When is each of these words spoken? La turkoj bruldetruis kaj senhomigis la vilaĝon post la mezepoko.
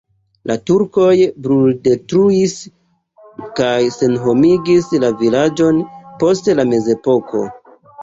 La 0.51 0.53
turkoj 0.69 1.11
bruldetruis 1.47 2.57
kaj 3.61 3.77
senhomigis 3.99 4.91
la 5.07 5.15
vilaĝon 5.23 5.87
post 6.27 6.55
la 6.61 6.71
mezepoko. 6.75 7.49